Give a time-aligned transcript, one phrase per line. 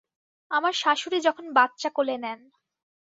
[0.51, 2.39] আমার শাশুড়ি যখন বাচ্চা কোলে নেন।